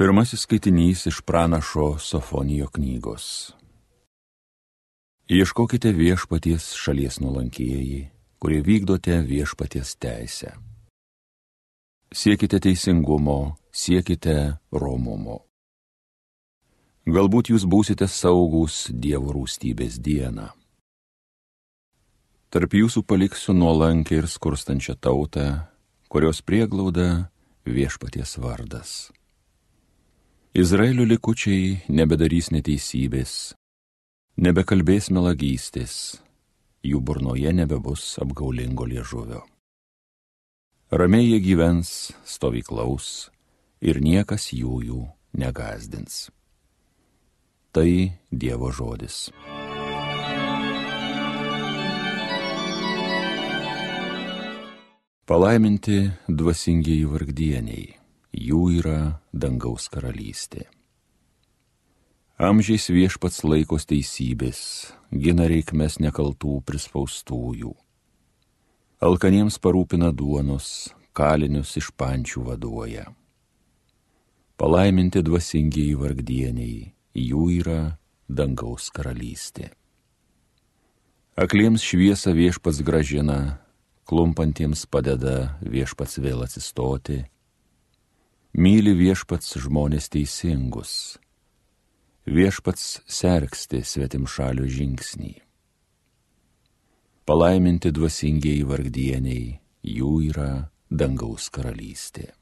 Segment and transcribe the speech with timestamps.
[0.00, 3.52] Pirmasis skaitinys iš pranašo Sofonijo knygos.
[5.28, 8.08] Ieškokite viešpaties šalies nulankieji,
[8.38, 10.54] kurie vykdote viešpaties teisę.
[12.12, 15.44] Siekite teisingumo, siekite romumo.
[17.04, 20.48] Galbūt jūs būsite saugus Dievo rūstybės dieną.
[22.48, 25.48] Tarp jūsų paliksiu nuolankę ir skurstančią tautą,
[26.08, 27.28] kurios prieglauda
[27.68, 29.10] viešpaties vardas.
[30.50, 33.32] Izraelio likučiai nebedarys neteisybės,
[34.34, 35.92] nebekalbės melagystės,
[36.82, 39.44] jų burnoje nebebus apgaulingo liežuvio.
[40.90, 43.30] Ramiai jie gyvens, stovyklaus
[43.78, 45.04] ir niekas jų jų
[45.38, 46.32] negazdins.
[47.70, 49.30] Tai Dievo žodis.
[55.30, 57.99] Palaiminti dvasingiai vargdieniai
[58.32, 60.68] jų yra dangaus karalystė.
[62.40, 64.60] Amžiais viešpats laikos teisybės,
[65.12, 67.74] gina reikmes nekaltų prispaustųjų.
[69.04, 73.10] Alkaniems parūpina duonos, kalinius iš pančių vaduoja.
[74.60, 79.70] Palaiminti dvasingiai vargdieniai, jų yra dangaus karalystė.
[81.40, 83.60] Akliems šviesą viešpats gražina,
[84.08, 87.24] klumpantiems padeda viešpats vėl atsistoti
[88.50, 91.18] myli viešpats žmonės teisingus,
[92.26, 95.34] viešpats sergsti svetim šalių žingsnį.
[97.30, 102.32] Palaiminti dvasingiai vargdieniai, jų yra dangaus karalystė.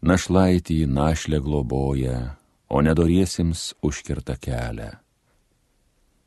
[0.00, 2.38] Našlaitį našlę globoja,
[2.72, 4.94] o nedoriesiems užkirta kelią.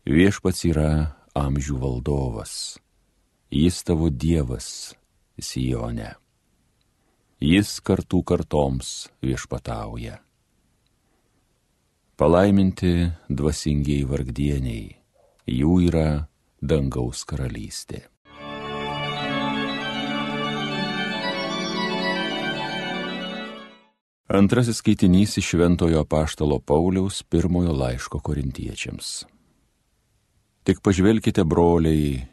[0.06, 2.78] Viešpats yra amžių valdovas,
[3.50, 4.94] jis tavo dievas,
[5.40, 6.14] Sijone
[7.40, 10.20] jis kartų kartoms viešpatauja.
[12.20, 14.90] Palaiminti dvasingiai vargdieniai,
[15.48, 16.28] jų yra
[16.60, 18.04] dangaus karalystė.
[24.30, 29.24] Antrasis skaitinys iš Šventojo Paštalo Pauliaus pirmojo laiško korintiečiams.
[30.68, 32.28] Tik pažvelkite, broliai,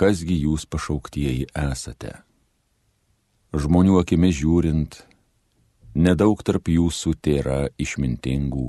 [0.00, 2.25] kasgi jūs pašauktieji esate
[3.54, 4.98] žmonių akimis žiūrint,
[5.94, 8.68] nedaug tarp jūsų tėra išmintingų,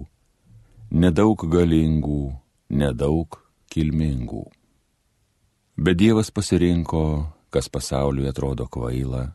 [0.91, 2.21] nedaug galingų,
[2.69, 3.39] nedaug
[3.73, 4.45] kilmingų.
[5.77, 9.31] Bet Dievas pasirinko, kas pasauliui atrodo kvaila,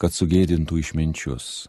[0.00, 1.68] kad sugėdintų išminčius.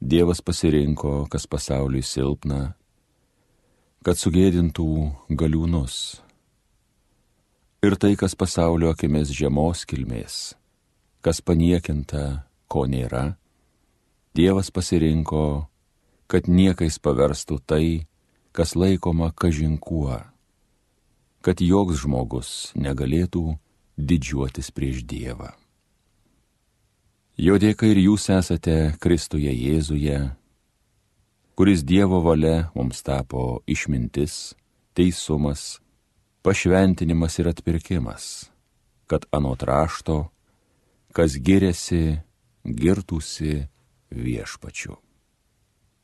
[0.00, 2.72] Dievas pasirinko, kas pasauliui silpna,
[4.06, 4.88] kad sugėdintų
[5.28, 6.22] galiūnus.
[7.82, 10.57] Ir tai, kas pasaulio akimis žemos kilmės,
[11.24, 13.36] kas paniekinta, ko nėra,
[14.38, 15.66] Dievas pasirinko,
[16.30, 18.06] kad niekais paverstų tai,
[18.54, 20.20] kas laikoma kažinkuo,
[21.42, 23.56] kad joks žmogus negalėtų
[23.98, 25.56] didžiuotis prieš Dievą.
[27.38, 30.20] Jo dėka ir jūs esate Kristuje Jėzuje,
[31.58, 34.54] kuris Dievo valia mums tapo išmintis,
[34.94, 35.78] teisumas,
[36.46, 38.50] pašventinimas ir atpirkimas,
[39.10, 40.28] kad anot rašto
[41.12, 42.18] kas giriasi,
[42.64, 43.68] girtųsi
[44.10, 44.96] viešpačiu.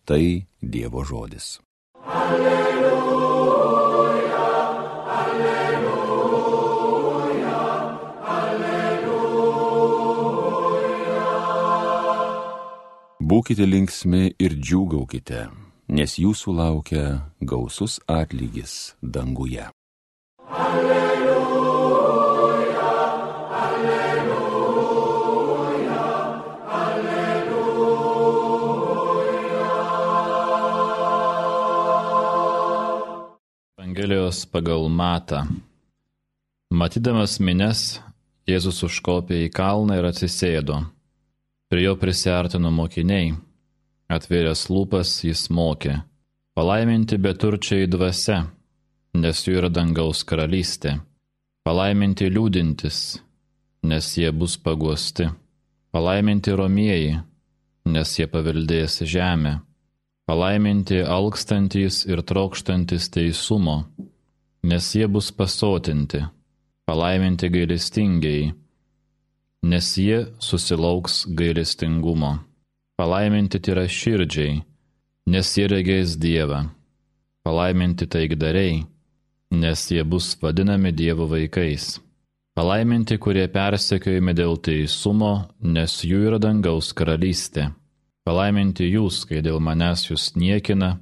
[0.04, 1.60] Tai Dievo žodis.
[2.04, 3.56] Alleluja,
[5.19, 6.41] alleluja,
[8.38, 9.54] alleluja.
[13.20, 15.48] Būkite linksmi ir džiūgaukite,
[15.88, 17.06] nes jūsų laukia
[17.41, 19.64] gausus atlygis danguje.
[34.34, 35.46] Evangelijos pagal Matą.
[36.70, 38.00] Matydamas mines,
[38.48, 40.78] Jėzus užkopė į kalną ir atsisėdo.
[41.70, 43.36] Prie jo prisartino mokiniai.
[44.10, 46.02] Atvėręs lūpas jis mokė.
[46.54, 48.50] Palaiminti beturčiai dvasia,
[49.14, 50.98] nes jų yra dangaus karalystė.
[51.64, 52.98] Palaiminti liūdintis,
[53.87, 55.28] nes jie bus paguosti.
[55.94, 57.20] Palaiminti romieji,
[57.87, 59.60] nes jie paveldės žemę.
[60.26, 63.84] Palaiminti alkstantys ir trokštantis teisumo,
[64.64, 66.25] nes jie bus pasotinti.
[66.87, 68.52] Palaiminti gailestingiai,
[69.70, 72.32] nes jie susilauks gailestingumo.
[72.96, 74.62] Palaiminti tyra širdžiai,
[75.32, 76.61] nes jie regės Dievą.
[77.44, 78.84] Palaiminti taikdariai,
[79.52, 81.99] nes jie bus vadinami Dievo vaikais.
[82.55, 87.72] Palaiminti, kurie persekiojami dėl teisumo, nes jų yra dangaus karalystė.
[88.25, 90.94] Palaiminti jūs, kai dėl manęs jūs niekina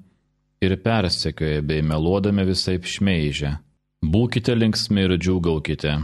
[0.63, 3.57] ir persekioja bei meluodami visai šmeižia.
[4.03, 5.95] Būkite linksmi ir džiūgaukite,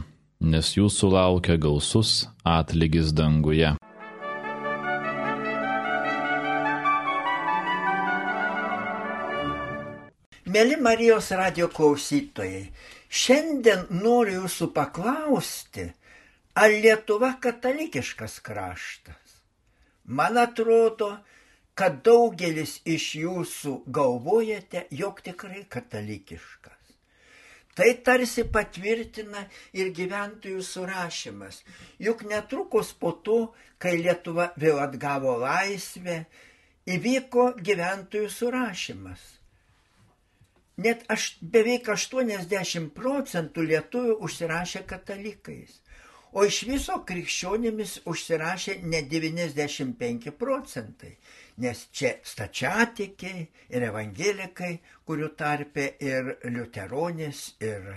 [0.51, 3.77] nes jūsų laukia gausus atlygis danguje.
[10.49, 12.65] Mėly Marijos radio klausytojai,
[13.09, 15.85] šiandien noriu jūsų paklausti,
[16.59, 19.43] ar Lietuva katalikiškas kraštas?
[20.09, 21.19] Man atrodo,
[21.79, 26.75] kad daugelis iš jūsų galvojate, jog tikrai katalikiškas.
[27.79, 29.45] Tai tarsi patvirtina
[29.79, 31.61] ir gyventojų surašymas.
[32.03, 33.39] Juk netrukus po to,
[33.79, 36.25] kai Lietuva vėl atgavo laisvę,
[36.91, 39.23] įvyko gyventojų surašymas.
[40.83, 45.79] Net aš, beveik 80 procentų lietuvių užsirašė katalikais
[46.33, 51.15] o iš viso krikščionimis užsirašė ne 95 procentai,
[51.65, 54.75] nes čia stačiatikiai ir evangelikai,
[55.09, 57.91] kurių tarpe ir liuteronis, ir,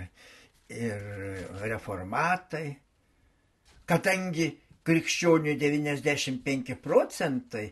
[0.72, 1.06] ir
[1.68, 2.66] reformatai.
[3.86, 4.48] Kadangi
[4.86, 7.66] krikščionių 95 procentai,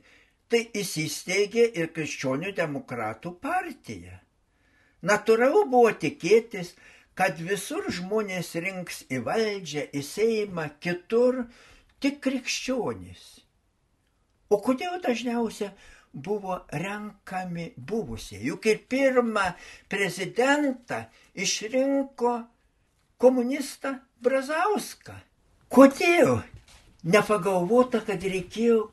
[0.50, 4.18] tai įsisteigė ir krikščionių demokratų partija.
[5.06, 6.74] Natūralu buvo tikėtis,
[7.20, 11.42] kad visur žmonės rinks į valdžią, į Seimą, kitur
[12.00, 13.24] tik krikščionys.
[14.48, 15.68] O kodėl dažniausia
[16.14, 18.40] buvo renkami buvusiai?
[18.48, 19.50] Juk ir pirmą
[19.92, 21.02] prezidentą
[21.36, 22.32] išrinko
[23.20, 25.18] komunistą Brazauską.
[25.68, 26.40] Kodėl
[27.04, 28.86] nepagalvota, kad reikėjo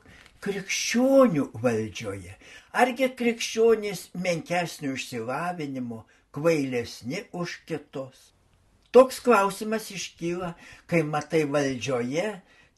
[0.44, 2.36] krikščionių valdžioje?
[2.76, 6.04] Argi krikščionys menkesnio išsilavinimo,
[6.38, 8.32] kvailesni už kitus.
[8.90, 10.54] Toks klausimas iškyla,
[10.86, 12.28] kai matai valdžioje,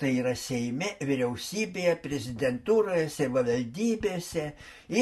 [0.01, 4.47] tai yra Seime, vyriausybėje, prezidentūroje, savivaldybėse,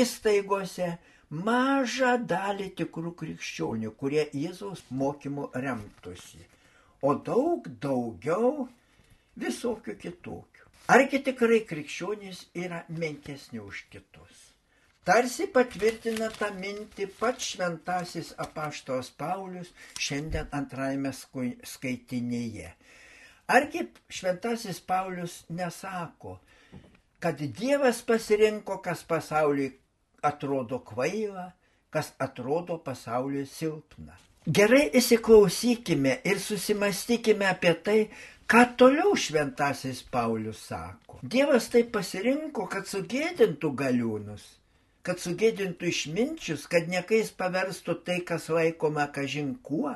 [0.00, 0.90] įstaigose,
[1.30, 6.42] mažą dalį tikrų krikščionių, kurie Jėzaus mokymu remtųsi,
[7.00, 8.68] o daug daugiau
[9.38, 10.68] visokių kitokių.
[10.92, 14.47] Argi tikrai krikščionys yra menkesni už kitus?
[15.08, 19.70] Tarsi patvirtina tą mintį pats šventasis apaštos Paulius
[20.06, 21.12] šiandien antrajame
[21.70, 22.72] skaitinėje.
[23.54, 23.86] Argi
[24.18, 26.34] šventasis Paulius nesako,
[27.24, 29.70] kad Dievas pasirinko, kas pasauliui
[30.32, 31.46] atrodo kvaila,
[31.88, 34.20] kas atrodo pasauliui silpna.
[34.60, 37.98] Gerai įsiklausykime ir susimastykime apie tai,
[38.44, 41.22] ką toliau šventasis Paulius sako.
[41.24, 44.48] Dievas tai pasirinko, kad sugėdintų galiūnus
[45.06, 49.94] kad sugėdintų išminčius, kad niekais paverstų tai, kas laikoma kažin kuo.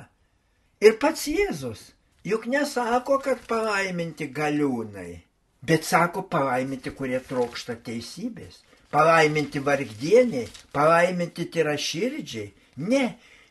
[0.83, 1.91] Ir pats Jėzus
[2.27, 5.23] juk nesako, kad palaiminti galiūnai,
[5.63, 8.63] bet sako palaiminti, kurie trokšta teisybės,
[8.95, 12.53] palaiminti vargdieniai, palaiminti tyraširdžiai.
[12.89, 13.05] Ne,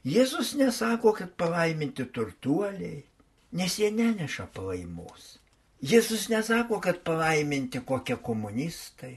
[0.07, 3.03] Jėzus nesako, kad palaiminti turtuoliai,
[3.53, 5.35] nes jie neneša palaimos.
[5.81, 9.13] Jėzus nesako, kad palaiminti kokie komunistai.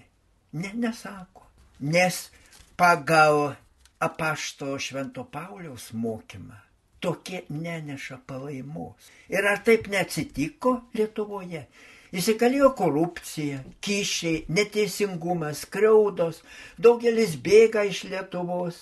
[0.55, 1.44] Ne, nesako
[1.81, 2.31] nes
[2.77, 3.55] pagal
[3.99, 6.65] apašto Švento Pauliaus mokymą
[7.05, 9.11] tokie neneša palaimos.
[9.29, 11.67] Ir ar taip neatsitiko Lietuvoje?
[12.15, 16.41] Įsikalėjo korupcija, kyšiai, neteisingumas, kreudos,
[16.79, 18.79] daugelis bėga iš Lietuvos,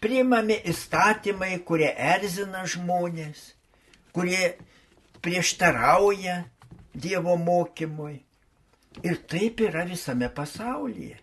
[0.00, 3.52] priimami įstatymai, kurie erzina žmonės,
[4.16, 4.56] kurie
[5.22, 6.40] prieštarauja
[6.90, 8.16] Dievo mokymui.
[9.06, 11.20] Ir taip yra visame pasaulyje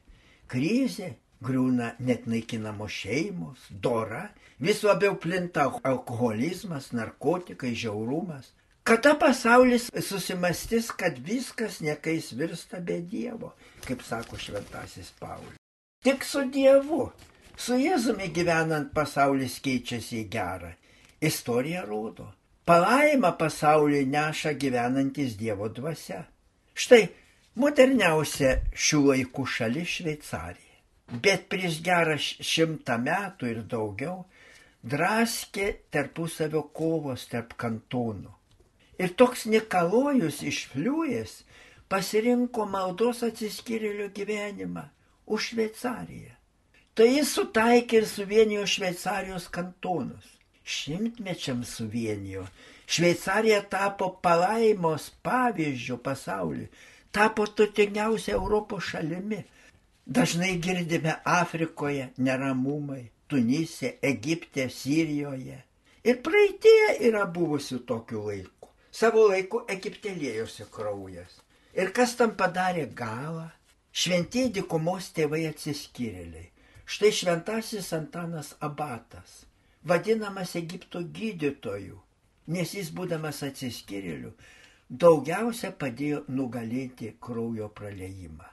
[0.50, 1.14] krizė,
[1.44, 4.28] griūna net naikinamos šeimos, dora,
[4.60, 8.54] vis labiau plinta alkoholizmas, narkotikai, žiaurumas.
[8.88, 13.52] Kada pasaulis susimastys, kad viskas niekais virsta be Dievo,
[13.84, 15.60] kaip sako šventasis Paulius.
[16.04, 17.10] Tik su Dievu,
[17.58, 20.72] su Jėzumi gyvenant pasaulis keičiasi į gerą.
[21.20, 22.30] Istorija rodo,
[22.64, 26.24] palaima pasauliui neša gyvenantis Dievo dvasia.
[26.78, 27.10] Štai
[27.58, 30.64] moderniausia šių laikų šalis Šveicarija.
[31.24, 34.18] Bet prieš gerą šimtą metų ir daugiau
[34.84, 38.34] draskė tarpusavio kovos tarp kantonų.
[39.02, 41.40] Ir toks Nikalojus iš Fliujas
[41.90, 44.84] pasirinko maldos atsiskyrėlio gyvenimą
[45.26, 46.34] už Šveicariją.
[46.98, 50.34] Tai jis sutaikė ir suvienijo Šveicarijos kantonus.
[50.68, 52.44] Šimtmečiams suvienijo.
[52.88, 56.68] Šveicarija tapo palaimos pavyzdžių pasauliui
[57.12, 59.44] tapo turtingiausia Europos šalimi.
[60.06, 65.60] Dažnai girdime Afrikoje neramumai, Tunise, Egipte, Sirijoje.
[66.08, 68.72] Ir praeitie yra buvusių tokių laikų.
[68.92, 71.42] Savo laiku Egipte lėjosi kraujas.
[71.76, 73.50] Ir kas tam padarė galą?
[73.98, 76.52] šventieji dikumos tėvai atsiskyrėliai.
[76.88, 79.42] Štai šventasis Antanas Abatas,
[79.84, 81.98] vadinamas Egipto gydytoju,
[82.54, 84.32] nes jis būdamas atsiskyrėliu,
[84.90, 88.48] daugiausia padėjo nugalėti kraujo praleimą.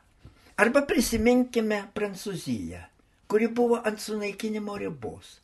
[0.58, 2.80] Arba prisiminkime Prancūziją,
[3.28, 5.40] kuri buvo ant sunaikinimo ribos.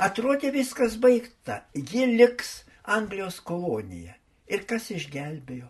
[0.00, 4.14] Atrodė viskas baigta, ji liks Anglijos kolonija.
[4.48, 5.68] Ir kas išgelbėjo?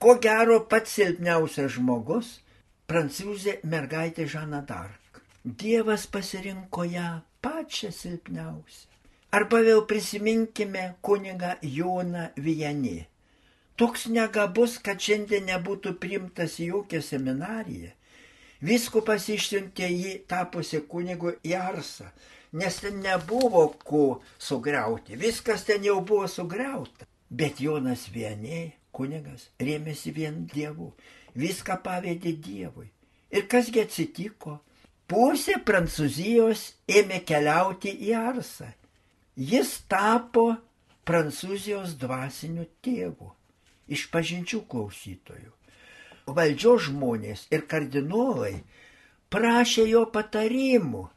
[0.00, 2.40] Ko gero pats silpniausias žmogus-
[2.88, 5.22] prancūzė mergaitė Žana Dark.
[5.44, 8.88] Dievas pasirinko ją pačią silpniausią.
[9.32, 13.09] Arba vėl prisiminkime kunigą Joną Vijanį.
[13.80, 17.94] Toks negabus, kad šiandien nebūtų priimtas į jokią seminariją.
[18.60, 22.10] Viskupas išsiuntė jį tapusi kunigu į Arsą,
[22.60, 24.02] nes ten nebuvo ko
[24.36, 27.08] sugriauti, viskas ten jau buvo sugriauta.
[27.32, 30.90] Bet Jonas Vieniai, kunigas, rėmėsi vien Dievu,
[31.32, 32.90] viską pavėdė Dievui.
[33.32, 34.58] Ir kasgi atsitiko?
[35.08, 36.68] Pusė Prancūzijos
[37.00, 38.68] ėmė keliauti į Arsą.
[39.40, 40.50] Jis tapo
[41.08, 43.32] Prancūzijos dvasiniu tėvu
[43.90, 45.52] iš pažinčių klausytojų.
[46.30, 48.60] Valdžios žmonės ir kardinolai
[49.32, 51.08] prašė jo patarimų.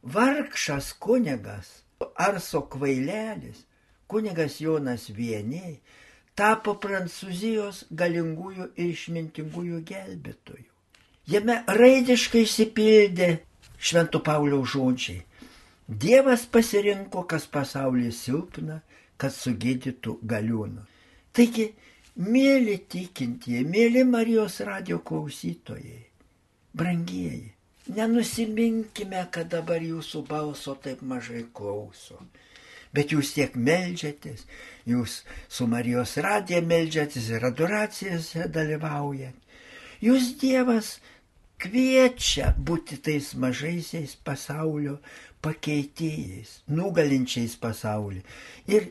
[0.00, 1.82] Vargšas kunigas,
[2.16, 3.66] arso kvailelis,
[4.08, 5.74] kunigas Jonas Vieniai,
[6.34, 10.68] tapo Prancūzijos galingųjų ir išmintingųjų gelbėtojų.
[11.30, 13.28] Jame raidiškai įsipildė
[13.76, 15.20] Švento Pauliaus žodžiai.
[15.90, 18.80] Dievas pasirinko, kas pasaulyje silpna,
[19.20, 20.86] kad sugydytų galiūnų.
[21.36, 21.66] Taigi
[22.18, 26.00] Mėly tikintieji, mėly Marijos radio klausytojai,
[26.74, 27.52] brangieji,
[27.94, 32.18] nenusiminkime, kad dabar jūsų balso taip mažai klauso.
[32.92, 34.42] Bet jūs tiek melžiatės,
[34.90, 39.36] jūs su Marijos radija melžiatės ir adoracijose dalyvaujat.
[40.02, 40.96] Jūs Dievas
[41.62, 44.96] kviečia būti tais mažaisiais pasaulio
[45.44, 48.24] pakeitėjais, nugalinčiais pasaulį.
[48.74, 48.90] Ir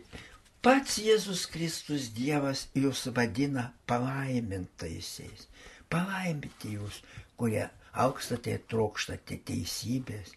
[0.59, 5.45] Pats Jėzus Kristus Dievas jūs vadina palaimintaisiais.
[5.87, 6.97] Palaiminti jūs,
[7.39, 7.63] kurie
[7.95, 10.33] aukstate ir trokštate teisybės,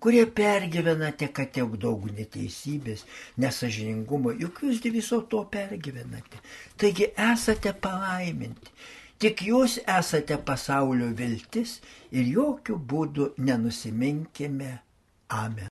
[0.00, 3.04] kurie pergyvenate, kad tiek daug neteisybės,
[3.36, 6.40] nesažiningumo, juk jūs viso to pergyvenate.
[6.80, 8.72] Taigi esate palaiminti.
[9.20, 11.82] Tik jūs esate pasaulio viltis
[12.16, 14.78] ir jokių būdų nenusiminkime.
[15.28, 15.75] Amen.